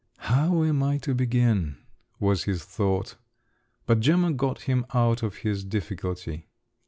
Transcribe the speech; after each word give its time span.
"How 0.31 0.63
am 0.63 0.81
I 0.81 0.97
to 0.97 1.13
begin?" 1.13 1.77
was 2.19 2.45
his 2.45 2.63
thought. 2.65 3.17
But 3.85 3.99
Gemma 3.99 4.33
got 4.33 4.61
him 4.61 4.83
out 4.95 5.21
of 5.21 5.35
his 5.45 5.63
difficulty. 5.63 6.47